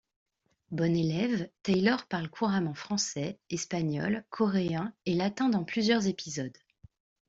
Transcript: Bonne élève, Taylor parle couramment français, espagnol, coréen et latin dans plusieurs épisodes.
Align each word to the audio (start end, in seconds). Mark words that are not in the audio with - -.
Bonne 0.71 0.95
élève, 0.95 1.47
Taylor 1.61 2.07
parle 2.07 2.27
couramment 2.27 2.73
français, 2.73 3.37
espagnol, 3.51 4.25
coréen 4.31 4.95
et 5.05 5.13
latin 5.13 5.47
dans 5.47 5.63
plusieurs 5.63 6.07
épisodes. 6.07 6.57